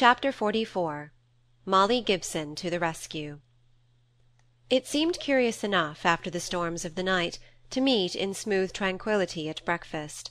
Chapter 0.00 0.32
XLIV 0.32 1.10
Molly 1.66 2.00
Gibson 2.00 2.54
to 2.54 2.70
the 2.70 2.80
rescue 2.80 3.40
It 4.70 4.86
seemed 4.86 5.20
curious 5.20 5.62
enough, 5.62 6.06
after 6.06 6.30
the 6.30 6.40
storms 6.40 6.86
of 6.86 6.94
the 6.94 7.02
night, 7.02 7.38
to 7.68 7.82
meet 7.82 8.16
in 8.16 8.32
smooth 8.32 8.72
tranquillity 8.72 9.50
at 9.50 9.62
breakfast. 9.66 10.30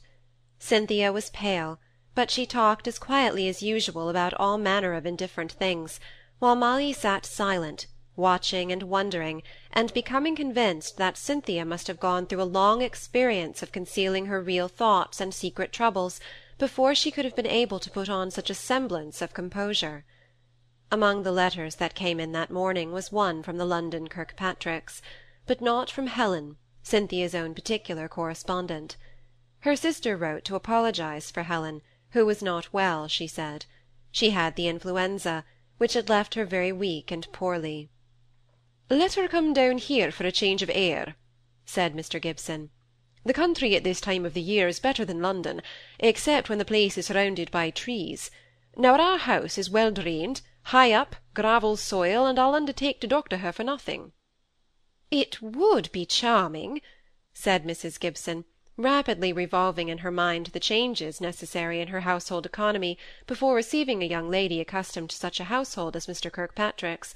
Cynthia 0.57 1.11
was 1.11 1.29
pale, 1.29 1.79
but 2.15 2.31
she 2.31 2.47
talked 2.47 2.87
as 2.87 2.97
quietly 2.97 3.47
as 3.47 3.61
usual 3.61 4.09
about 4.09 4.33
all 4.39 4.57
manner 4.57 4.93
of 4.95 5.05
indifferent 5.05 5.51
things, 5.51 5.99
while 6.39 6.55
Molly 6.55 6.91
sat 6.91 7.23
silent, 7.23 7.85
watching 8.15 8.71
and 8.71 8.81
wondering, 8.81 9.43
and 9.71 9.93
becoming 9.93 10.35
convinced 10.35 10.97
that 10.97 11.15
Cynthia 11.15 11.63
must 11.63 11.85
have 11.85 11.99
gone 11.99 12.25
through 12.25 12.41
a 12.41 12.55
long 12.59 12.81
experience 12.81 13.61
of 13.61 13.71
concealing 13.71 14.25
her 14.25 14.41
real 14.41 14.67
thoughts 14.67 15.21
and 15.21 15.31
secret 15.31 15.71
troubles 15.71 16.19
before 16.59 16.93
she 16.93 17.09
could 17.09 17.25
have 17.25 17.35
been 17.35 17.47
able 17.47 17.79
to 17.79 17.89
put 17.89 18.09
on 18.09 18.29
such 18.29 18.49
a 18.49 18.53
semblance 18.53 19.21
of 19.21 19.33
composure. 19.33 20.05
Among 20.91 21.23
the 21.23 21.31
letters 21.31 21.75
that 21.75 21.95
came 21.95 22.19
in 22.19 22.33
that 22.33 22.51
morning 22.51 22.91
was 22.91 23.11
one 23.11 23.41
from 23.41 23.57
the 23.57 23.65
London 23.65 24.07
Kirkpatricks, 24.07 25.01
but 25.47 25.61
not 25.61 25.89
from 25.89 26.07
Helen, 26.07 26.57
Cynthia's 26.83 27.33
own 27.33 27.55
particular 27.55 28.07
correspondent. 28.07 28.97
Her 29.61 29.75
sister 29.75 30.17
wrote 30.17 30.43
to 30.45 30.55
apologize 30.55 31.31
for 31.31 31.43
Helen, 31.43 31.81
who 32.11 32.25
was 32.25 32.43
not 32.43 32.73
well, 32.73 33.07
she 33.07 33.25
said. 33.25 33.65
She 34.11 34.31
had 34.31 34.55
the 34.55 34.67
influenza, 34.67 35.45
which 35.77 35.93
had 35.93 36.09
left 36.09 36.35
her 36.35 36.45
very 36.45 36.71
weak 36.71 37.09
and 37.09 37.31
poorly. 37.31 37.89
"Let 38.89 39.13
her 39.13 39.27
come 39.27 39.53
down 39.53 39.77
here 39.77 40.11
for 40.11 40.25
a 40.25 40.31
change 40.31 40.61
of 40.61 40.71
air," 40.73 41.15
said 41.65 41.93
Mr. 41.93 42.21
Gibson. 42.21 42.71
"The 43.25 43.33
country 43.33 43.75
at 43.75 43.83
this 43.83 44.01
time 44.01 44.25
of 44.25 44.33
the 44.33 44.41
year 44.41 44.67
is 44.67 44.79
better 44.79 45.05
than 45.05 45.21
London, 45.21 45.61
except 45.99 46.49
when 46.49 46.57
the 46.57 46.65
place 46.65 46.97
is 46.97 47.05
surrounded 47.05 47.51
by 47.51 47.69
trees. 47.69 48.31
Now 48.75 48.95
our 48.99 49.19
house 49.19 49.55
is 49.57 49.69
well 49.69 49.91
drained, 49.91 50.41
high 50.63 50.93
up, 50.93 51.15
gravel 51.35 51.77
soil, 51.77 52.25
and 52.25 52.39
I'll 52.39 52.55
undertake 52.55 52.99
to 53.01 53.07
doctor 53.07 53.37
her 53.37 53.51
for 53.51 53.63
nothing." 53.63 54.13
"It 55.11 55.43
would 55.43 55.91
be 55.91 56.07
charming," 56.07 56.81
said 57.31 57.65
Mrs. 57.65 57.99
Gibson, 57.99 58.45
rapidly 58.77 59.31
revolving 59.31 59.89
in 59.89 59.99
her 59.99 60.11
mind 60.11 60.47
the 60.47 60.59
changes 60.59 61.21
necessary 61.21 61.81
in 61.81 61.89
her 61.89 62.01
household 62.01 62.47
economy 62.47 62.97
before 63.27 63.53
receiving 63.53 64.01
a 64.01 64.07
young 64.07 64.31
lady 64.31 64.59
accustomed 64.59 65.11
to 65.11 65.15
such 65.15 65.39
a 65.39 65.43
household 65.53 65.95
as 65.95 66.07
Mr. 66.07 66.31
Kirkpatrick's 66.31 67.13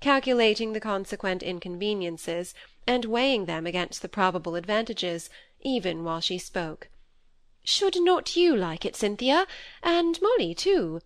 calculating 0.00 0.74
the 0.74 0.80
consequent 0.80 1.42
inconveniences, 1.42 2.54
and 2.86 3.06
weighing 3.06 3.46
them 3.46 3.66
against 3.66 4.02
the 4.02 4.08
probable 4.08 4.54
advantages, 4.54 5.28
even 5.66 6.04
while 6.04 6.20
she 6.20 6.38
spoke. 6.38 6.88
"Should 7.64 8.00
not 8.00 8.36
you 8.36 8.54
like 8.54 8.84
it, 8.84 8.94
Cynthia? 8.94 9.48
and 9.82 10.16
Molly 10.22 10.54
too? 10.54 11.00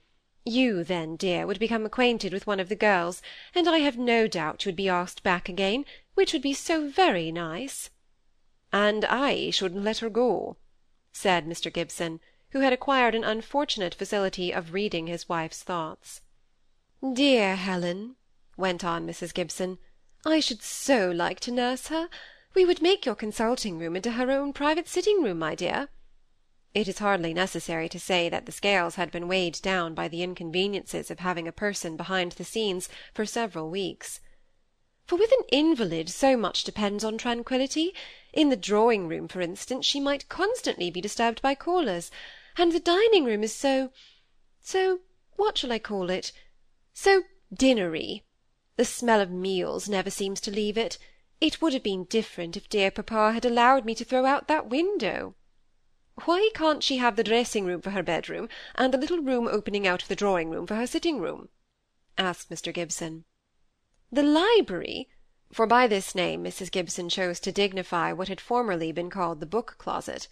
You, 0.44 0.84
then, 0.84 1.16
dear, 1.16 1.46
would 1.46 1.58
become 1.58 1.86
acquainted 1.86 2.34
with 2.34 2.46
one 2.46 2.60
of 2.60 2.68
the 2.68 2.76
girls, 2.76 3.22
and 3.54 3.66
I 3.66 3.78
have 3.78 3.96
no 3.96 4.26
doubt 4.26 4.66
you 4.66 4.68
would 4.68 4.76
be 4.76 4.86
asked 4.86 5.22
back 5.22 5.48
again, 5.48 5.86
which 6.12 6.34
would 6.34 6.42
be 6.42 6.52
so 6.52 6.90
very 6.90 7.32
nice." 7.32 7.88
"And 8.70 9.06
I 9.06 9.48
shouldn't 9.48 9.82
let 9.82 10.00
her 10.00 10.10
go," 10.10 10.58
said 11.10 11.46
Mr. 11.46 11.72
Gibson, 11.72 12.20
who 12.50 12.60
had 12.60 12.74
acquired 12.74 13.14
an 13.14 13.24
unfortunate 13.24 13.94
facility 13.94 14.52
of 14.52 14.74
reading 14.74 15.06
his 15.06 15.26
wife's 15.26 15.62
thoughts. 15.62 16.20
"Dear 17.14 17.56
Helen!" 17.56 18.16
went 18.58 18.84
on 18.84 19.06
Mrs. 19.06 19.32
Gibson. 19.32 19.78
"I 20.26 20.40
should 20.40 20.60
so 20.60 21.10
like 21.10 21.40
to 21.40 21.50
nurse 21.50 21.86
her. 21.86 22.10
We 22.54 22.64
would 22.64 22.82
make 22.82 23.06
your 23.06 23.14
consulting 23.14 23.78
room 23.78 23.94
into 23.94 24.12
her 24.12 24.30
own 24.30 24.52
private 24.52 24.88
sitting 24.88 25.22
room, 25.22 25.38
my 25.38 25.54
dear." 25.54 25.88
It 26.74 26.88
is 26.88 26.98
hardly 26.98 27.32
necessary 27.32 27.88
to 27.88 27.98
say 28.00 28.28
that 28.28 28.46
the 28.46 28.52
scales 28.52 28.96
had 28.96 29.10
been 29.10 29.28
weighed 29.28 29.60
down 29.62 29.94
by 29.94 30.08
the 30.08 30.22
inconveniences 30.22 31.10
of 31.10 31.20
having 31.20 31.46
a 31.46 31.52
person 31.52 31.96
behind 31.96 32.32
the 32.32 32.44
scenes 32.44 32.88
for 33.14 33.24
several 33.24 33.70
weeks. 33.70 34.20
For 35.06 35.16
with 35.16 35.32
an 35.32 35.44
invalid 35.50 36.08
so 36.08 36.36
much 36.36 36.62
depends 36.62 37.02
on 37.02 37.18
tranquillity. 37.18 37.94
In 38.32 38.48
the 38.48 38.56
drawing 38.56 39.08
room, 39.08 39.26
for 39.26 39.40
instance, 39.40 39.84
she 39.84 39.98
might 39.98 40.28
constantly 40.28 40.90
be 40.90 41.00
disturbed 41.00 41.42
by 41.42 41.56
callers, 41.56 42.10
and 42.56 42.70
the 42.70 42.80
dining 42.80 43.24
room 43.24 43.42
is 43.42 43.54
so 43.54 43.92
so 44.60 45.00
what 45.36 45.58
shall 45.58 45.72
I 45.72 45.78
call 45.78 46.10
it? 46.10 46.32
so 46.92 47.22
dinnery. 47.52 48.24
The 48.76 48.84
smell 48.84 49.20
of 49.20 49.30
meals 49.30 49.88
never 49.88 50.10
seems 50.10 50.40
to 50.42 50.50
leave 50.50 50.78
it. 50.78 50.98
It 51.40 51.62
would 51.62 51.72
have 51.72 51.82
been 51.82 52.04
different 52.04 52.56
if 52.56 52.68
dear 52.68 52.90
papa 52.90 53.32
had 53.32 53.46
allowed 53.46 53.86
me 53.86 53.94
to 53.94 54.04
throw 54.04 54.26
out 54.26 54.46
that 54.48 54.68
window. 54.68 55.34
Why 56.26 56.50
can't 56.54 56.82
she 56.82 56.98
have 56.98 57.16
the 57.16 57.24
dressing 57.24 57.64
room 57.64 57.80
for 57.80 57.90
her 57.90 58.02
bedroom, 58.02 58.50
and 58.74 58.92
the 58.92 58.98
little 58.98 59.20
room 59.20 59.48
opening 59.48 59.86
out 59.86 60.02
of 60.02 60.08
the 60.08 60.16
drawing 60.16 60.50
room 60.50 60.66
for 60.66 60.74
her 60.74 60.86
sitting 60.86 61.18
room? 61.18 61.48
asked 62.18 62.50
Mr. 62.50 62.74
Gibson. 62.74 63.24
The 64.12 64.22
library, 64.22 65.08
for 65.50 65.66
by 65.66 65.86
this 65.86 66.14
name 66.14 66.44
Mrs. 66.44 66.70
Gibson 66.70 67.08
chose 67.08 67.40
to 67.40 67.52
dignify 67.52 68.12
what 68.12 68.28
had 68.28 68.40
formerly 68.40 68.92
been 68.92 69.08
called 69.08 69.40
the 69.40 69.46
book 69.46 69.76
closet. 69.78 70.28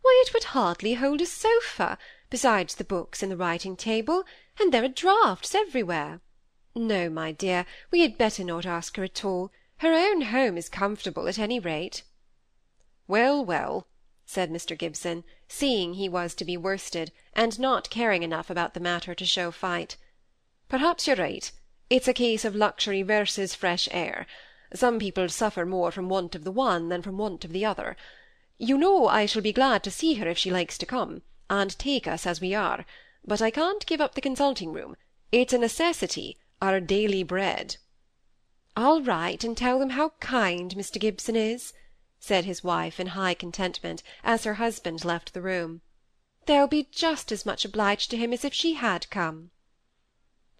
Why, 0.00 0.22
it 0.24 0.32
would 0.32 0.44
hardly 0.44 0.94
hold 0.94 1.20
a 1.22 1.26
sofa, 1.26 1.98
besides 2.30 2.76
the 2.76 2.84
books 2.84 3.20
and 3.20 3.32
the 3.32 3.36
writing 3.36 3.76
table, 3.76 4.22
and 4.60 4.72
there 4.72 4.84
are 4.84 4.88
draughts 4.88 5.56
everywhere. 5.56 6.20
No, 6.76 7.10
my 7.10 7.32
dear, 7.32 7.66
we 7.90 8.02
had 8.02 8.16
better 8.16 8.44
not 8.44 8.64
ask 8.64 8.96
her 8.96 9.02
at 9.02 9.24
all. 9.24 9.50
Her 9.80 9.94
own 9.94 10.20
home 10.20 10.58
is 10.58 10.68
comfortable, 10.68 11.26
at 11.26 11.38
any 11.38 11.58
rate." 11.58 12.02
"Well, 13.08 13.42
well," 13.42 13.86
said 14.26 14.50
Mr. 14.50 14.76
Gibson, 14.76 15.24
seeing 15.48 15.94
he 15.94 16.06
was 16.06 16.34
to 16.34 16.44
be 16.44 16.54
worsted, 16.58 17.12
and 17.32 17.58
not 17.58 17.88
caring 17.88 18.22
enough 18.22 18.50
about 18.50 18.74
the 18.74 18.80
matter 18.80 19.14
to 19.14 19.24
show 19.24 19.50
fight. 19.50 19.96
"Perhaps 20.68 21.06
you're 21.06 21.16
right. 21.16 21.50
It's 21.88 22.06
a 22.06 22.12
case 22.12 22.44
of 22.44 22.54
luxury 22.54 23.00
versus 23.00 23.54
fresh 23.54 23.88
air. 23.90 24.26
Some 24.74 24.98
people 24.98 25.30
suffer 25.30 25.64
more 25.64 25.90
from 25.90 26.10
want 26.10 26.34
of 26.34 26.44
the 26.44 26.52
one 26.52 26.90
than 26.90 27.00
from 27.00 27.16
want 27.16 27.46
of 27.46 27.52
the 27.52 27.64
other. 27.64 27.96
You 28.58 28.76
know 28.76 29.08
I 29.08 29.24
shall 29.24 29.40
be 29.40 29.50
glad 29.50 29.82
to 29.84 29.90
see 29.90 30.12
her 30.16 30.28
if 30.28 30.36
she 30.36 30.50
likes 30.50 30.76
to 30.76 30.84
come, 30.84 31.22
and 31.48 31.78
take 31.78 32.06
us 32.06 32.26
as 32.26 32.38
we 32.38 32.54
are, 32.54 32.84
but 33.24 33.40
I 33.40 33.50
can't 33.50 33.86
give 33.86 34.02
up 34.02 34.14
the 34.14 34.20
consulting 34.20 34.74
room. 34.74 34.94
It's 35.32 35.54
a 35.54 35.58
necessity 35.58 36.36
our 36.60 36.80
daily 36.80 37.22
bread." 37.22 37.78
"I'll 38.82 39.02
write 39.02 39.44
and 39.44 39.54
tell 39.54 39.78
them 39.78 39.90
how 39.90 40.14
kind 40.20 40.74
Mr. 40.74 40.98
Gibson 40.98 41.36
is," 41.36 41.74
said 42.18 42.46
his 42.46 42.64
wife 42.64 42.98
in 42.98 43.08
high 43.08 43.34
contentment, 43.34 44.02
as 44.24 44.44
her 44.44 44.54
husband 44.54 45.04
left 45.04 45.34
the 45.34 45.42
room. 45.42 45.82
"They'll 46.46 46.66
be 46.66 46.88
just 46.90 47.30
as 47.30 47.44
much 47.44 47.66
obliged 47.66 48.10
to 48.10 48.16
him 48.16 48.32
as 48.32 48.42
if 48.42 48.54
she 48.54 48.72
had 48.72 49.10
come." 49.10 49.50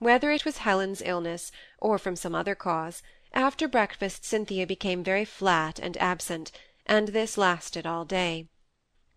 Whether 0.00 0.32
it 0.32 0.44
was 0.44 0.59
Helen's 0.59 1.00
illness, 1.00 1.50
or 1.78 1.97
from 1.98 2.14
some 2.14 2.34
other 2.34 2.54
cause, 2.54 3.03
after 3.32 3.66
breakfast 3.66 4.26
Cynthia 4.26 4.66
became 4.66 5.03
very 5.03 5.25
flat 5.25 5.78
and 5.78 5.97
absent, 5.97 6.53
and 6.84 7.09
this 7.09 7.38
lasted 7.38 7.86
all 7.86 8.04
day. 8.04 8.50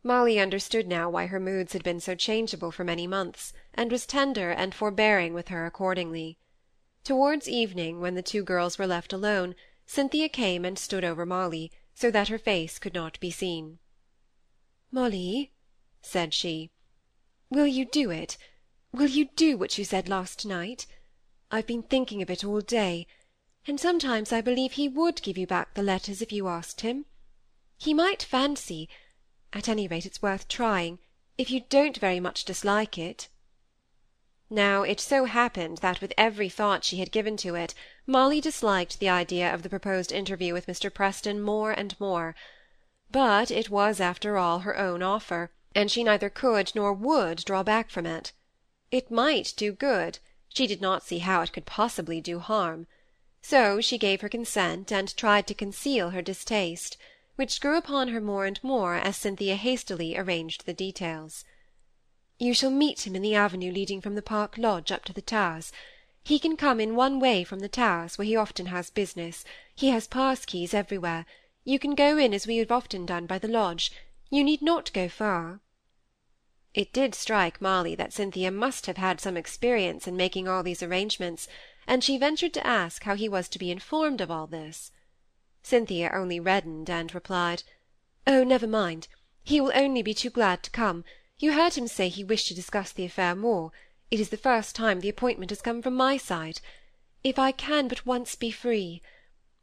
Molly 0.01 0.39
understood 0.39 0.87
now 0.87 1.09
why 1.09 1.25
her 1.25 1.41
moods 1.41 1.73
had 1.73 1.83
been 1.83 1.99
so 1.99 2.15
changeable 2.15 2.71
for 2.71 2.85
many 2.85 3.05
months, 3.05 3.51
and 3.73 3.91
was 3.91 4.05
tender 4.05 4.51
and 4.51 4.73
forbearing 4.73 5.33
with 5.33 5.49
her 5.49 5.65
accordingly. 5.65 6.37
Towards 7.03 7.49
evening, 7.49 7.99
when 7.99 8.15
the 8.15 8.23
two 8.23 8.43
girls 8.43 8.77
were 8.77 8.87
left 8.87 9.11
alone, 9.11 9.55
Cynthia 9.85 10.29
came 10.29 10.63
and 10.63 10.79
stood 10.79 11.03
over 11.03 11.25
Molly, 11.25 11.69
so 11.93 12.09
that 12.09 12.29
her 12.29 12.39
face 12.39 12.79
could 12.79 12.93
not 12.93 13.19
be 13.19 13.29
seen. 13.29 13.79
"Molly," 14.89 15.51
said 16.01 16.33
she, 16.33 16.71
"will 17.49 17.67
you 17.67 17.83
do 17.83 18.09
it? 18.09 18.37
Will 18.93 19.09
you 19.09 19.25
do 19.25 19.57
what 19.57 19.77
you 19.77 19.83
said 19.83 20.07
last 20.07 20.45
night? 20.45 20.85
I've 21.51 21.67
been 21.67 21.83
thinking 21.83 22.21
of 22.21 22.29
it 22.29 22.45
all 22.45 22.61
day, 22.61 23.05
and 23.67 23.79
sometimes 23.79 24.31
I 24.31 24.39
believe 24.39 24.73
he 24.73 24.87
would 24.87 25.21
give 25.21 25.37
you 25.37 25.45
back 25.45 25.73
the 25.73 25.83
letters 25.83 26.21
if 26.21 26.31
you 26.31 26.47
asked 26.47 26.81
him. 26.81 27.05
He 27.77 27.93
might 27.93 28.23
fancy 28.23 28.87
at 29.51 29.67
any 29.67 29.89
rate 29.89 30.05
it's 30.05 30.21
worth 30.21 30.47
trying, 30.47 30.99
if 31.37 31.51
you 31.51 31.59
don't 31.67 31.97
very 31.97 32.21
much 32.21 32.45
dislike 32.45 32.97
it. 32.97 33.27
Now 34.49 34.83
it 34.83 34.99
so 34.99 35.25
happened 35.25 35.77
that 35.77 36.01
with 36.01 36.13
every 36.17 36.49
thought 36.49 36.83
she 36.83 36.97
had 36.97 37.11
given 37.11 37.37
to 37.37 37.55
it, 37.55 37.73
Molly 38.05 38.41
disliked 38.41 38.99
the 38.99 39.09
idea 39.09 39.53
of 39.53 39.63
the 39.63 39.69
proposed 39.69 40.11
interview 40.11 40.53
with 40.53 40.67
Mr. 40.67 40.93
Preston 40.93 41.41
more 41.41 41.71
and 41.71 41.97
more. 41.99 42.35
But 43.09 43.51
it 43.51 43.69
was 43.69 43.99
after 43.99 44.37
all 44.37 44.59
her 44.59 44.77
own 44.77 45.01
offer, 45.01 45.49
and 45.73 45.89
she 45.89 46.03
neither 46.03 46.29
could 46.29 46.71
nor 46.75 46.91
would 46.91 47.45
draw 47.45 47.63
back 47.63 47.89
from 47.89 48.05
it. 48.05 48.31
It 48.91 49.09
might 49.09 49.53
do 49.55 49.71
good, 49.71 50.19
she 50.49 50.67
did 50.67 50.81
not 50.81 51.03
see 51.03 51.19
how 51.19 51.41
it 51.41 51.53
could 51.53 51.65
possibly 51.65 52.19
do 52.19 52.39
harm. 52.39 52.85
So 53.41 53.81
she 53.81 53.97
gave 53.97 54.21
her 54.21 54.29
consent, 54.29 54.91
and 54.91 55.15
tried 55.15 55.47
to 55.47 55.53
conceal 55.53 56.09
her 56.09 56.21
distaste, 56.21 56.97
which 57.37 57.61
grew 57.61 57.77
upon 57.77 58.09
her 58.09 58.21
more 58.21 58.45
and 58.45 58.63
more 58.63 58.95
as 58.95 59.17
Cynthia 59.17 59.55
hastily 59.55 60.17
arranged 60.17 60.65
the 60.65 60.73
details. 60.73 61.45
You 62.43 62.53
shall 62.53 62.71
meet 62.71 63.07
him 63.07 63.15
in 63.15 63.21
the 63.21 63.35
avenue 63.35 63.71
leading 63.71 64.01
from 64.01 64.15
the 64.15 64.21
Park 64.21 64.57
Lodge 64.57 64.91
up 64.91 65.05
to 65.05 65.13
the 65.13 65.21
Towers. 65.21 65.71
He 66.25 66.39
can 66.39 66.57
come 66.57 66.81
in 66.81 66.93
one 66.93 67.21
way 67.21 67.45
from 67.45 67.61
the 67.61 67.69
Towers, 67.69 68.17
where 68.17 68.25
he 68.25 68.35
often 68.35 68.65
has 68.65 68.89
business. 68.89 69.45
He 69.73 69.91
has 69.91 70.07
pass 70.07 70.43
keys 70.43 70.73
everywhere. 70.73 71.25
You 71.63 71.79
can 71.79 71.95
go 71.95 72.17
in 72.17 72.33
as 72.33 72.45
we 72.45 72.57
have 72.57 72.69
often 72.69 73.05
done 73.05 73.27
by 73.27 73.39
the 73.39 73.47
lodge. 73.47 73.93
You 74.29 74.43
need 74.43 74.61
not 74.61 74.91
go 74.91 75.07
far. 75.07 75.61
It 76.73 76.91
did 76.91 77.15
strike 77.15 77.61
Molly 77.61 77.95
that 77.95 78.11
Cynthia 78.11 78.51
must 78.51 78.87
have 78.87 78.97
had 78.97 79.21
some 79.21 79.37
experience 79.37 80.05
in 80.05 80.17
making 80.17 80.49
all 80.49 80.63
these 80.63 80.83
arrangements, 80.83 81.47
and 81.87 82.03
she 82.03 82.17
ventured 82.17 82.53
to 82.55 82.67
ask 82.67 83.03
how 83.03 83.15
he 83.15 83.29
was 83.29 83.47
to 83.47 83.57
be 83.57 83.71
informed 83.71 84.19
of 84.19 84.29
all 84.29 84.47
this. 84.47 84.91
Cynthia 85.61 86.11
only 86.13 86.41
reddened 86.41 86.89
and 86.89 87.15
replied, 87.15 87.63
"Oh, 88.27 88.43
never 88.43 88.67
mind. 88.67 89.07
He 89.45 89.61
will 89.61 89.71
only 89.73 90.01
be 90.01 90.13
too 90.13 90.29
glad 90.29 90.61
to 90.63 90.71
come. 90.71 91.05
You 91.39 91.53
heard 91.53 91.73
him 91.73 91.87
say 91.87 92.09
he 92.09 92.23
wished 92.23 92.47
to 92.49 92.53
discuss 92.53 92.91
the 92.91 93.05
affair 93.05 93.35
more. 93.35 93.71
It 94.11 94.19
is 94.19 94.29
the 94.29 94.37
first 94.37 94.75
time 94.75 94.99
the 94.99 95.09
appointment 95.09 95.49
has 95.49 95.63
come 95.63 95.81
from 95.81 95.95
my 95.95 96.15
side. 96.15 96.61
If 97.23 97.39
I 97.39 97.51
can 97.51 97.87
but 97.87 98.05
once 98.05 98.35
be 98.35 98.51
free! 98.51 99.01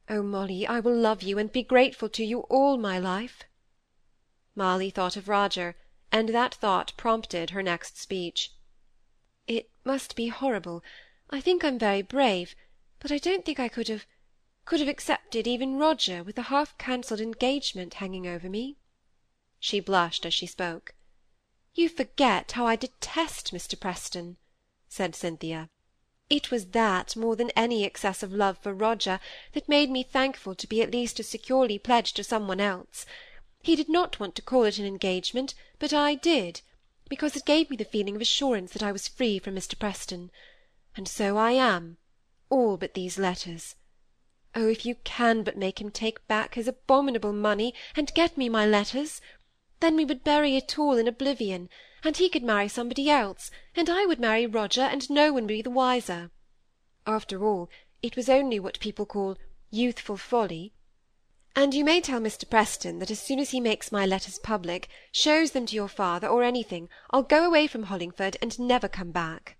Oh, 0.09 0.21
Molly, 0.21 0.67
I 0.67 0.81
will 0.81 0.97
love 0.97 1.23
you 1.23 1.39
and 1.39 1.53
be 1.53 1.63
grateful 1.63 2.09
to 2.09 2.25
you 2.25 2.41
all 2.51 2.77
my 2.77 2.99
life." 2.99 3.45
Molly 4.57 4.91
thought 4.91 5.17
of 5.17 5.29
Roger, 5.29 5.77
and 6.11 6.31
that 6.31 6.57
thought 6.57 6.93
prompted 6.97 7.51
her 7.51 7.63
next 7.63 7.97
speech. 7.97 8.53
"It 9.47 9.71
must 9.85 10.17
be 10.17 10.27
horrible. 10.27 10.83
I 11.31 11.41
think 11.41 11.63
I'm 11.63 11.79
very 11.79 12.03
brave, 12.03 12.57
but 12.99 13.13
I 13.13 13.19
don't 13.19 13.45
think 13.45 13.61
I 13.61 13.69
could 13.69 13.87
have 13.87 14.07
could 14.65 14.81
have 14.81 14.89
accepted 14.89 15.47
even 15.47 15.79
Roger 15.79 16.25
with 16.25 16.37
a 16.37 16.51
half 16.51 16.77
cancelled 16.79 17.21
engagement 17.21 17.95
hanging 17.95 18.27
over 18.27 18.49
me." 18.49 18.77
She 19.61 19.79
blushed 19.79 20.27
as 20.27 20.35
she 20.35 20.47
spoke. 20.49 20.95
"You 21.73 21.89
forget 21.89 22.51
how 22.51 22.67
I 22.67 22.75
detest 22.75 23.53
Mr. 23.55 23.79
Preston," 23.79 24.39
said 24.89 25.15
Cynthia. 25.15 25.71
"It 26.29 26.51
was 26.51 26.71
that, 26.71 27.15
more 27.15 27.37
than 27.37 27.51
any 27.51 27.85
excess 27.85 28.25
of 28.25 28.33
love 28.33 28.59
for 28.59 28.75
Roger, 28.75 29.21
that 29.53 29.69
made 29.69 29.89
me 29.89 30.03
thankful 30.03 30.57
to 30.57 30.67
be 30.67 30.83
at 30.83 30.91
least 30.91 31.21
as 31.21 31.29
securely 31.29 31.79
pledged 31.79 32.17
to 32.17 32.25
some 32.25 32.49
one 32.49 32.61
else. 32.61 33.07
He 33.63 33.77
did 33.77 33.89
not 33.89 34.19
want 34.19 34.35
to 34.35 34.43
call 34.43 34.65
it 34.65 34.79
an 34.81 34.85
engagement, 34.85 35.55
but 35.79 35.93
I 35.93 36.17
did, 36.17 36.61
because 37.09 37.37
it 37.37 37.45
gave 37.47 37.71
me 37.71 37.77
the 37.77 37.85
feeling 37.85 38.17
of 38.17 38.21
assurance 38.23 38.73
that 38.73 38.83
I 38.83 38.91
was 38.91 39.07
free 39.07 39.39
from 39.39 39.55
Mr. 39.55 39.79
Preston. 39.79 40.33
And 40.97 41.07
so 41.07 41.37
I 41.37 41.53
am, 41.53 41.99
all 42.49 42.79
but 42.79 42.95
these 42.95 43.17
letters. 43.17 43.77
Oh, 44.57 44.67
if 44.67 44.85
you 44.85 44.97
can 45.05 45.45
but 45.45 45.57
make 45.57 45.81
him 45.81 45.93
take 45.93 46.27
back 46.27 46.57
his 46.57 46.67
abominable 46.67 47.33
money, 47.33 47.75
and 47.95 48.13
get 48.13 48.37
me 48.37 48.49
my 48.49 48.67
letters! 48.67 49.21
Then 49.81 49.97
we 49.97 50.05
would 50.05 50.23
bury 50.23 50.57
it 50.57 50.79
all 50.79 50.97
in 50.97 51.09
oblivion, 51.09 51.69
and 52.05 52.17
he 52.17 52.29
could 52.29 52.43
marry 52.43 52.69
somebody 52.69 53.11
else, 53.11 53.51
and 53.75 53.91
I 53.91 54.07
would 54.07 54.21
marry 54.21 54.47
Roger, 54.47 54.83
and 54.83 55.09
no 55.11 55.33
one 55.33 55.45
would 55.45 55.49
be 55.49 55.63
the 55.63 55.71
wiser. 55.71 56.31
After 57.07 57.45
all, 57.45 57.69
it 58.03 58.15
was 58.15 58.29
only 58.29 58.61
what 58.61 58.79
people 58.81 59.07
call 59.07 59.37
youthful 59.71 60.17
folly. 60.17 60.73
And 61.57 61.75
you 61.75 61.85
may 61.85 62.01
tell 62.01 62.21
Mr. 62.21 62.49
Preston 62.49 62.99
that 63.01 63.11
as 63.11 63.21
soon 63.21 63.39
as 63.39 63.51
he 63.51 63.61
makes 63.61 63.91
my 63.91 64.07
letters 64.07 64.39
public, 64.39 64.89
shows 65.11 65.51
them 65.53 65.67
to 65.67 65.75
your 65.75 65.89
father, 65.89 66.29
or 66.29 66.43
anything, 66.43 66.89
I'll 67.11 67.23
go 67.23 67.45
away 67.45 67.67
from 67.67 67.85
Hollingford, 67.85 68.37
and 68.41 68.59
never 68.59 68.89
come 68.89 69.11
back." 69.11 69.57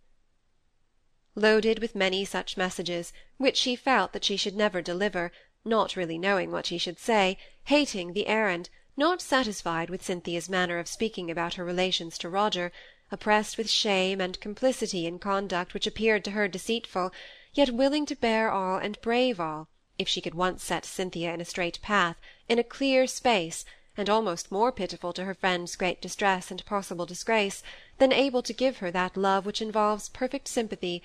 Loaded 1.35 1.79
with 1.79 1.95
many 1.95 2.25
such 2.25 2.57
messages, 2.57 3.13
which 3.39 3.57
she 3.57 3.75
felt 3.75 4.13
that 4.13 4.25
she 4.25 4.37
should 4.37 4.55
never 4.55 4.83
deliver, 4.83 5.33
not 5.65 5.97
really 5.97 6.19
knowing 6.19 6.51
what 6.51 6.67
she 6.67 6.79
should 6.79 6.99
say, 6.99 7.39
hating 7.65 8.13
the 8.13 8.27
errand, 8.27 8.71
not 9.01 9.23
satisfied 9.23 9.89
with 9.89 10.05
Cynthia's 10.05 10.51
manner 10.51 10.79
of 10.79 10.87
speaking 10.87 11.31
about 11.31 11.55
her 11.55 11.65
relations 11.65 12.19
to 12.19 12.29
Roger, 12.29 12.71
oppressed 13.11 13.57
with 13.57 13.71
shame 13.71 14.21
and 14.21 14.39
complicity 14.41 15.07
in 15.07 15.19
conduct 15.19 15.73
which 15.73 15.87
appeared 15.87 16.23
to 16.23 16.33
her 16.33 16.47
deceitful, 16.47 17.11
yet 17.55 17.71
willing 17.71 18.05
to 18.05 18.15
bear 18.15 18.51
all 18.51 18.77
and 18.77 19.01
brave 19.01 19.41
all, 19.41 19.69
if 19.99 20.07
she 20.07 20.21
could 20.21 20.35
once 20.35 20.63
set 20.63 20.85
Cynthia 20.85 21.33
in 21.33 21.41
a 21.41 21.47
straight 21.47 21.81
path, 21.81 22.19
in 22.47 22.59
a 22.59 22.63
clear 22.63 23.07
space, 23.07 23.65
and 23.97 24.11
almost 24.11 24.53
more 24.53 24.71
pitiful 24.71 25.15
to 25.15 25.25
her 25.25 25.33
friend's 25.33 25.77
great 25.77 26.03
distress 26.03 26.51
and 26.51 26.63
possible 26.67 27.07
disgrace, 27.07 27.63
than 27.97 28.13
able 28.13 28.43
to 28.43 28.53
give 28.53 28.79
her 28.79 28.91
that 28.91 29.17
love 29.17 29.47
which 29.47 29.63
involves 29.63 30.11
perfect 30.11 30.47
sympathy, 30.47 31.03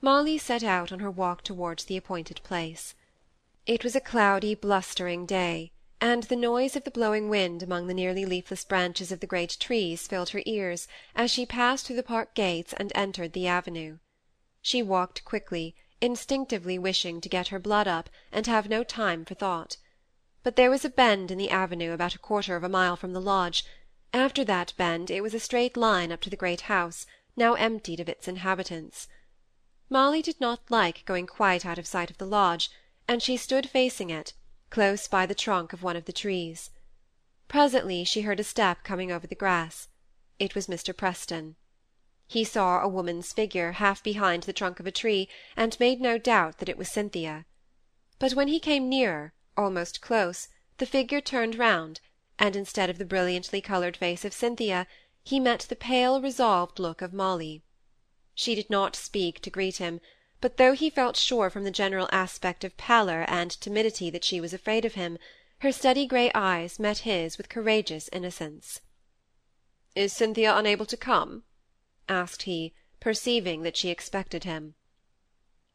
Molly 0.00 0.38
set 0.38 0.62
out 0.62 0.90
on 0.90 1.00
her 1.00 1.10
walk 1.10 1.42
towards 1.42 1.84
the 1.84 1.98
appointed 1.98 2.40
place. 2.42 2.94
It 3.66 3.84
was 3.84 3.94
a 3.94 4.00
cloudy, 4.00 4.54
blustering 4.54 5.26
day 5.26 5.72
and 6.06 6.24
the 6.24 6.36
noise 6.36 6.76
of 6.76 6.84
the 6.84 6.90
blowing 6.90 7.30
wind 7.30 7.62
among 7.62 7.86
the 7.86 7.94
nearly 7.94 8.26
leafless 8.26 8.62
branches 8.62 9.10
of 9.10 9.20
the 9.20 9.26
great 9.26 9.56
trees 9.58 10.06
filled 10.06 10.28
her 10.28 10.42
ears, 10.44 10.86
as 11.16 11.30
she 11.30 11.46
passed 11.46 11.86
through 11.86 11.96
the 11.96 12.02
park 12.02 12.34
gates 12.34 12.74
and 12.74 12.92
entered 12.94 13.32
the 13.32 13.46
avenue. 13.46 13.96
She 14.60 14.82
walked 14.82 15.24
quickly, 15.24 15.74
instinctively 16.02 16.78
wishing 16.78 17.22
to 17.22 17.28
get 17.30 17.48
her 17.48 17.58
blood 17.58 17.88
up, 17.88 18.10
and 18.30 18.46
have 18.46 18.68
no 18.68 18.84
time 18.84 19.24
for 19.24 19.32
thought. 19.32 19.78
But 20.42 20.56
there 20.56 20.68
was 20.68 20.84
a 20.84 20.90
bend 20.90 21.30
in 21.30 21.38
the 21.38 21.48
avenue 21.48 21.92
about 21.92 22.14
a 22.14 22.18
quarter 22.18 22.54
of 22.54 22.64
a 22.64 22.68
mile 22.68 22.96
from 22.96 23.14
the 23.14 23.18
lodge; 23.18 23.64
after 24.12 24.44
that 24.44 24.74
bend 24.76 25.10
it 25.10 25.22
was 25.22 25.32
a 25.32 25.40
straight 25.40 25.74
line 25.74 26.12
up 26.12 26.20
to 26.20 26.28
the 26.28 26.36
great 26.36 26.68
house, 26.68 27.06
now 27.34 27.54
emptied 27.54 27.98
of 27.98 28.10
its 28.10 28.28
inhabitants. 28.28 29.08
Molly 29.88 30.20
did 30.20 30.38
not 30.38 30.70
like 30.70 31.06
going 31.06 31.26
quite 31.26 31.64
out 31.64 31.78
of 31.78 31.86
sight 31.86 32.10
of 32.10 32.18
the 32.18 32.26
lodge, 32.26 32.70
and 33.08 33.22
she 33.22 33.38
stood 33.38 33.70
facing 33.70 34.10
it, 34.10 34.34
close 34.74 35.06
by 35.06 35.24
the 35.24 35.36
trunk 35.36 35.72
of 35.72 35.84
one 35.84 35.94
of 35.94 36.04
the 36.04 36.12
trees. 36.12 36.70
Presently 37.46 38.02
she 38.02 38.22
heard 38.22 38.40
a 38.40 38.42
step 38.42 38.82
coming 38.82 39.12
over 39.12 39.24
the 39.24 39.36
grass. 39.36 39.86
It 40.40 40.56
was 40.56 40.66
Mr. 40.66 40.92
Preston. 40.96 41.54
He 42.26 42.42
saw 42.42 42.80
a 42.80 42.88
woman's 42.88 43.32
figure 43.32 43.70
half 43.70 44.02
behind 44.02 44.42
the 44.42 44.52
trunk 44.52 44.80
of 44.80 44.86
a 44.88 44.90
tree, 44.90 45.28
and 45.56 45.78
made 45.78 46.00
no 46.00 46.18
doubt 46.18 46.58
that 46.58 46.68
it 46.68 46.76
was 46.76 46.88
Cynthia. 46.88 47.46
But 48.18 48.34
when 48.34 48.48
he 48.48 48.58
came 48.58 48.88
nearer, 48.88 49.32
almost 49.56 50.00
close, 50.00 50.48
the 50.78 50.86
figure 50.86 51.20
turned 51.20 51.54
round, 51.54 52.00
and 52.36 52.56
instead 52.56 52.90
of 52.90 52.98
the 52.98 53.04
brilliantly 53.04 53.60
coloured 53.60 53.96
face 53.96 54.24
of 54.24 54.34
Cynthia, 54.34 54.88
he 55.22 55.38
met 55.38 55.66
the 55.68 55.76
pale, 55.76 56.20
resolved 56.20 56.80
look 56.80 57.00
of 57.00 57.12
Molly. 57.12 57.62
She 58.34 58.56
did 58.56 58.70
not 58.70 58.96
speak 58.96 59.40
to 59.42 59.50
greet 59.50 59.76
him, 59.76 60.00
but 60.44 60.58
though 60.58 60.74
he 60.74 60.90
felt 60.90 61.16
sure 61.16 61.48
from 61.48 61.64
the 61.64 61.70
general 61.70 62.06
aspect 62.12 62.64
of 62.64 62.76
pallor 62.76 63.24
and 63.28 63.50
timidity 63.62 64.10
that 64.10 64.24
she 64.24 64.42
was 64.42 64.52
afraid 64.52 64.84
of 64.84 64.92
him, 64.92 65.16
her 65.60 65.72
steady 65.72 66.04
grey 66.04 66.30
eyes 66.34 66.78
met 66.78 66.98
his 66.98 67.38
with 67.38 67.48
courageous 67.48 68.10
innocence. 68.12 68.82
"Is 69.94 70.12
Cynthia 70.12 70.54
unable 70.54 70.84
to 70.84 70.98
come?" 70.98 71.44
asked 72.10 72.42
he, 72.42 72.74
perceiving 73.00 73.62
that 73.62 73.74
she 73.74 73.88
expected 73.88 74.44
him. 74.44 74.74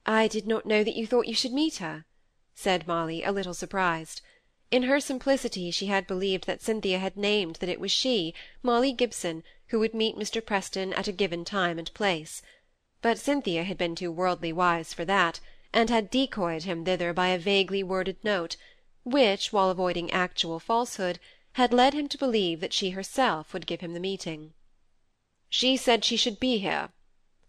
"I 0.06 0.28
did 0.28 0.46
not 0.46 0.68
know 0.68 0.84
that 0.84 0.96
you 0.96 1.08
thought 1.08 1.26
you 1.26 1.34
should 1.34 1.52
meet 1.52 1.78
her," 1.78 2.06
said 2.54 2.86
Molly, 2.86 3.24
a 3.24 3.32
little 3.32 3.56
surprised. 3.56 4.22
In 4.70 4.84
her 4.84 5.00
simplicity 5.00 5.72
she 5.72 5.88
had 5.88 6.06
believed 6.06 6.46
that 6.46 6.62
Cynthia 6.62 7.00
had 7.00 7.18
named 7.18 7.56
that 7.56 7.70
it 7.70 7.80
was 7.80 7.92
she, 7.92 8.36
Molly 8.62 8.94
Gibson, 8.94 9.44
who 9.70 9.80
would 9.80 9.96
meet 9.96 10.16
Mr. 10.16 10.46
Preston 10.46 10.94
at 10.94 11.08
a 11.08 11.12
given 11.12 11.44
time 11.44 11.80
and 11.80 11.92
place 11.96 12.44
but 13.02 13.18
Cynthia 13.18 13.64
had 13.64 13.78
been 13.78 13.96
too 13.96 14.12
worldly 14.12 14.52
wise 14.52 14.94
for 14.94 15.06
that, 15.06 15.40
and 15.72 15.90
had 15.90 16.10
decoyed 16.10 16.64
him 16.64 16.84
thither 16.84 17.14
by 17.14 17.30
a 17.30 17.40
vaguely 17.40 17.82
worded 17.82 18.18
note, 18.26 18.58
which, 19.06 19.54
while 19.54 19.70
avoiding 19.70 20.12
actual 20.12 20.60
falsehood, 20.60 21.18
had 21.54 21.72
led 21.72 21.94
him 21.94 22.10
to 22.10 22.18
believe 22.18 22.60
that 22.60 22.74
she 22.74 22.90
herself 22.90 23.54
would 23.54 23.66
give 23.66 23.80
him 23.80 23.94
the 23.94 24.02
meeting. 24.02 24.54
"She 25.48 25.78
said 25.78 26.04
she 26.04 26.18
should 26.18 26.42
be 26.42 26.58
here," 26.58 26.90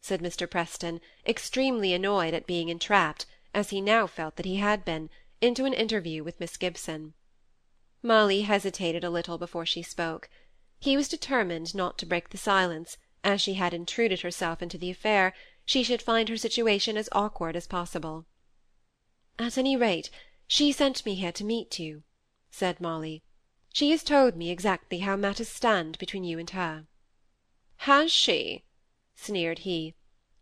said 0.00 0.21
Mr. 0.21 0.49
Preston, 0.49 1.00
extremely 1.26 1.92
annoyed 1.92 2.33
at 2.33 2.47
being 2.47 2.69
entrapped, 2.69 3.26
as 3.52 3.71
he 3.71 3.80
now 3.80 4.07
felt 4.07 4.37
that 4.37 4.47
he 4.47 4.59
had 4.59 4.85
been, 4.85 5.11
into 5.40 5.64
an 5.64 5.75
interview 5.75 6.23
with 6.23 6.38
Miss 6.38 6.57
Gibson. 6.57 7.14
Molly 8.04 8.42
hesitated 8.42 9.02
a 9.02 9.11
little 9.11 9.37
before 9.37 9.66
she 9.66 9.83
spoke. 9.83 10.30
He 10.78 10.97
was 10.97 11.09
determined 11.09 11.75
not 11.75 11.99
to 11.99 12.07
break 12.07 12.30
the 12.30 12.38
silence, 12.38 12.99
as 13.23 13.41
she 13.41 13.55
had 13.55 13.75
intruded 13.75 14.23
herself 14.23 14.62
into 14.62 14.79
the 14.79 14.91
affair, 14.91 15.35
she 15.65 15.83
should 15.83 16.00
find 16.00 16.29
her 16.29 16.37
situation 16.37 16.97
as 16.97 17.09
awkward 17.12 17.55
as 17.55 17.67
possible. 17.67 18.25
"At 19.39 19.59
any 19.59 19.77
rate, 19.77 20.09
she 20.47 20.73
sent 20.73 21.05
me 21.05 21.15
here 21.15 21.33
to 21.33 21.45
meet 21.45 21.79
you," 21.79 22.03
said 22.50 22.81
Molly. 22.81 23.23
"She 23.73 23.91
has 23.91 24.03
told 24.03 24.37
me 24.37 24.50
exactly 24.50 25.00
how 25.00 25.17
matters 25.17 25.49
stand 25.49 25.99
between 25.99 26.25
you 26.25 26.39
and 26.39 26.49
her." 26.50 26.87
"Has 27.85 28.11
she?" 28.11 28.65
sneered 29.15 29.61
he. 29.61 29.95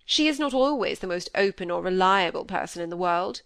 "She 0.04 0.28
is 0.28 0.38
not 0.38 0.54
always 0.54 1.00
the 1.00 1.06
most 1.08 1.30
open 1.34 1.70
or 1.70 1.82
reliable 1.82 2.44
person 2.44 2.80
in 2.80 2.90
the 2.90 2.96
world." 2.96 3.42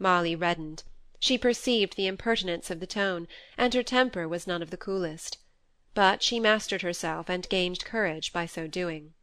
Molly 0.00 0.34
reddened. 0.34 0.82
She 1.20 1.38
perceived 1.38 1.96
the 1.96 2.08
impertinence 2.08 2.70
of 2.70 2.80
the 2.80 2.86
tone, 2.86 3.28
and 3.56 3.72
her 3.72 3.84
temper 3.84 4.26
was 4.26 4.46
none 4.48 4.62
of 4.62 4.70
the 4.70 4.76
coolest 4.76 5.38
but 5.96 6.22
she 6.22 6.38
mastered 6.38 6.82
herself 6.82 7.30
and 7.30 7.48
gained 7.48 7.82
courage 7.82 8.30
by 8.30 8.44
so 8.44 8.66
doing. 8.66 9.14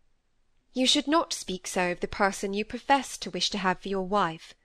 You 0.74 0.88
should 0.88 1.08
not 1.08 1.32
speak 1.32 1.68
so 1.68 1.92
of 1.92 2.00
the 2.00 2.08
person 2.08 2.56
you 2.56 2.66
profess 2.66 3.16
to 3.20 3.30
wish 3.30 3.52
to 3.52 3.60
have 3.60 3.80
for 3.80 3.90
your 3.90 4.08
wife. 4.08 4.56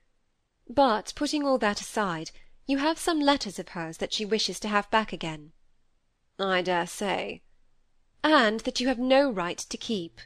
But, 0.67 1.13
putting 1.15 1.43
all 1.43 1.59
that 1.59 1.79
aside, 1.79 2.31
you 2.65 2.79
have 2.79 2.97
some 2.97 3.19
letters 3.19 3.59
of 3.59 3.69
hers 3.69 3.97
that 3.97 4.11
she 4.11 4.25
wishes 4.25 4.59
to 4.61 4.67
have 4.67 4.89
back 4.89 5.13
again. 5.13 5.51
I 6.39 6.63
dare 6.63 6.87
say. 6.87 7.43
And 8.23 8.61
that 8.61 8.79
you 8.79 8.87
have 8.87 8.97
no 8.97 9.29
right 9.29 9.59
to 9.59 9.77
keep. 9.77 10.19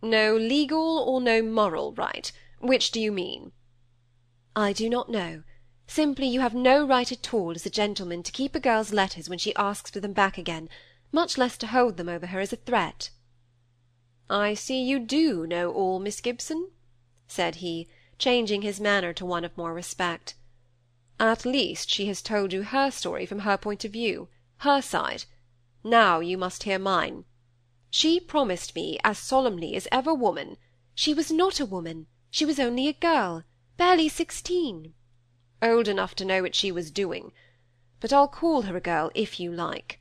No 0.00 0.36
legal 0.36 1.00
or 1.00 1.20
no 1.20 1.42
moral 1.42 1.94
right? 1.94 2.30
Which 2.60 2.92
do 2.92 3.00
you 3.00 3.10
mean? 3.10 3.50
I 4.54 4.72
do 4.72 4.88
not 4.88 5.10
know. 5.10 5.42
Simply 5.88 6.26
you 6.26 6.40
have 6.40 6.52
no 6.52 6.84
right 6.84 7.12
at 7.12 7.32
all 7.32 7.52
as 7.52 7.64
a 7.64 7.70
gentleman 7.70 8.24
to 8.24 8.32
keep 8.32 8.56
a 8.56 8.60
girl's 8.60 8.92
letters 8.92 9.28
when 9.28 9.38
she 9.38 9.54
asks 9.54 9.88
for 9.88 10.00
them 10.00 10.12
back 10.12 10.36
again, 10.36 10.68
much 11.12 11.38
less 11.38 11.56
to 11.58 11.68
hold 11.68 11.96
them 11.96 12.08
over 12.08 12.26
her 12.26 12.40
as 12.40 12.52
a 12.52 12.56
threat. 12.56 13.10
"I 14.28 14.54
see 14.54 14.82
you 14.82 14.98
do 14.98 15.46
know 15.46 15.72
all, 15.72 16.00
Miss 16.00 16.20
Gibson," 16.20 16.72
said 17.28 17.56
he, 17.62 17.86
changing 18.18 18.62
his 18.62 18.80
manner 18.80 19.12
to 19.12 19.24
one 19.24 19.44
of 19.44 19.56
more 19.56 19.72
respect. 19.72 20.34
"At 21.20 21.44
least 21.44 21.88
she 21.88 22.06
has 22.06 22.20
told 22.20 22.52
you 22.52 22.64
her 22.64 22.90
story 22.90 23.24
from 23.24 23.38
her 23.46 23.56
point 23.56 23.84
of 23.84 23.92
view, 23.92 24.28
her 24.58 24.82
side. 24.82 25.24
Now 25.84 26.18
you 26.18 26.36
must 26.36 26.64
hear 26.64 26.80
mine. 26.80 27.26
She 27.92 28.18
promised 28.18 28.74
me 28.74 28.98
as 29.04 29.18
solemnly 29.18 29.76
as 29.76 29.86
ever 29.92 30.12
woman 30.12 30.56
She 30.96 31.14
was 31.14 31.30
not 31.30 31.60
a 31.60 31.64
woman, 31.64 32.08
she 32.28 32.44
was 32.44 32.58
only 32.58 32.88
a 32.88 32.92
girl, 32.92 33.44
barely 33.76 34.08
sixteen." 34.08 34.92
Old 35.62 35.88
enough 35.88 36.14
to 36.14 36.24
know 36.24 36.42
what 36.42 36.54
she 36.54 36.70
was 36.70 36.90
doing; 36.90 37.32
but 37.98 38.12
I'll 38.12 38.28
call 38.28 38.62
her 38.62 38.76
a 38.76 38.80
girl 38.80 39.10
if 39.14 39.40
you 39.40 39.50
like. 39.50 40.00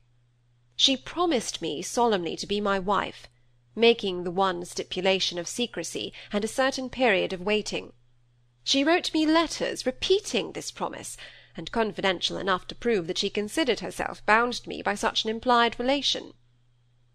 She 0.75 0.97
promised 0.97 1.61
me 1.61 1.81
solemnly 1.81 2.35
to 2.35 2.45
be 2.45 2.59
my 2.59 2.77
wife, 2.77 3.27
making 3.73 4.23
the 4.23 4.31
one 4.31 4.65
stipulation 4.65 5.37
of 5.37 5.47
secrecy, 5.47 6.11
and 6.33 6.43
a 6.43 6.49
certain 6.49 6.89
period 6.89 7.31
of 7.31 7.39
waiting. 7.39 7.93
She 8.65 8.83
wrote 8.83 9.13
me 9.13 9.25
letters 9.25 9.85
repeating 9.85 10.51
this 10.51 10.71
promise, 10.71 11.15
and 11.55 11.71
confidential 11.71 12.37
enough 12.37 12.67
to 12.67 12.75
prove 12.75 13.07
that 13.07 13.17
she 13.17 13.29
considered 13.29 13.79
herself 13.79 14.25
bound 14.25 14.53
to 14.53 14.67
me 14.67 14.81
by 14.81 14.95
such 14.95 15.23
an 15.23 15.29
implied 15.29 15.79
relation. 15.79 16.33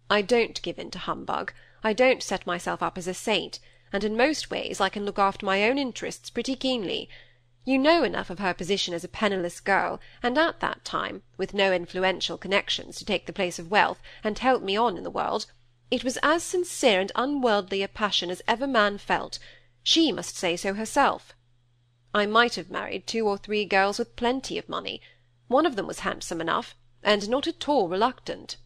I 0.08 0.22
don't 0.22 0.62
give 0.62 0.78
in 0.78 0.90
to 0.92 0.98
humbug, 0.98 1.52
I 1.84 1.92
don't 1.92 2.22
set 2.22 2.46
myself 2.46 2.82
up 2.82 2.96
as 2.96 3.06
a 3.06 3.12
saint, 3.12 3.58
and 3.92 4.02
in 4.02 4.16
most 4.16 4.50
ways 4.50 4.80
I 4.80 4.88
can 4.88 5.04
look 5.04 5.18
after 5.18 5.44
my 5.44 5.64
own 5.68 5.76
interests 5.76 6.30
pretty 6.30 6.56
keenly. 6.56 7.08
You 7.66 7.76
know 7.76 8.04
enough 8.04 8.30
of 8.30 8.38
her 8.38 8.54
position 8.54 8.94
as 8.94 9.04
a 9.04 9.08
penniless 9.08 9.60
girl, 9.60 10.00
and 10.22 10.38
at 10.38 10.60
that 10.60 10.82
time, 10.82 11.22
with 11.36 11.52
no 11.52 11.74
influential 11.74 12.38
connections 12.38 12.96
to 12.96 13.04
take 13.04 13.26
the 13.26 13.34
place 13.34 13.58
of 13.58 13.70
wealth, 13.70 14.00
and 14.24 14.38
help 14.38 14.62
me 14.62 14.78
on 14.78 14.96
in 14.96 15.04
the 15.04 15.10
world, 15.10 15.44
it 15.90 16.02
was 16.02 16.16
as 16.22 16.42
sincere 16.42 17.02
and 17.02 17.12
unworldly 17.14 17.82
a 17.82 17.88
passion 17.88 18.30
as 18.30 18.40
ever 18.48 18.66
man 18.66 18.96
felt; 18.96 19.38
she 19.82 20.10
must 20.10 20.36
say 20.38 20.56
so 20.56 20.72
herself. 20.72 21.34
I 22.14 22.24
might 22.24 22.54
have 22.54 22.70
married 22.70 23.06
two 23.06 23.28
or 23.28 23.36
three 23.36 23.66
girls 23.66 23.98
with 23.98 24.16
plenty 24.16 24.56
of 24.56 24.66
money; 24.66 25.02
one 25.48 25.66
of 25.66 25.76
them 25.76 25.86
was 25.86 25.98
handsome 25.98 26.40
enough, 26.40 26.74
and 27.02 27.28
not 27.28 27.46
at 27.46 27.68
all 27.68 27.90
reluctant. 27.90 28.56